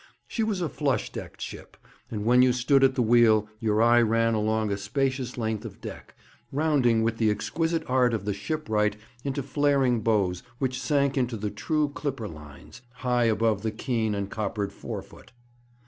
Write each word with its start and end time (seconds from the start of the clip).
She 0.27 0.41
was 0.41 0.61
a 0.61 0.67
flush 0.67 1.11
decked 1.11 1.41
ship, 1.41 1.77
and 2.09 2.25
when 2.25 2.41
you 2.41 2.53
stood 2.53 2.83
at 2.83 2.95
the 2.95 3.03
wheel 3.03 3.47
your 3.59 3.83
eye 3.83 4.01
ran 4.01 4.33
along 4.33 4.71
a 4.71 4.77
spacious 4.77 5.37
length 5.37 5.63
of 5.63 5.79
deck, 5.79 6.15
rounding 6.51 7.03
with 7.03 7.17
the 7.17 7.29
exquisite 7.29 7.83
art 7.87 8.11
of 8.15 8.25
the 8.25 8.33
shipwright 8.33 8.95
into 9.23 9.43
flaring 9.43 10.01
bows 10.01 10.41
which 10.57 10.81
sank 10.81 11.19
into 11.19 11.37
the 11.37 11.51
true 11.51 11.89
clipper 11.93 12.27
lines, 12.27 12.81
high 13.05 13.25
above 13.25 13.61
the 13.61 13.69
keen 13.69 14.15
and 14.15 14.31
coppered 14.31 14.73
forefoot. 14.73 15.33